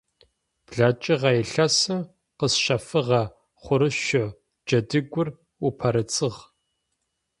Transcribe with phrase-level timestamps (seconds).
[0.67, 2.01] БлэкӀыгъэ илъэсым
[2.37, 3.21] къэсщэфыгъэ
[3.63, 4.25] хъурышъо
[4.67, 5.27] джэдыгур
[5.67, 6.39] упэрэцыгъ.